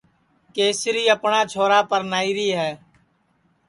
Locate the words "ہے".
2.59-2.71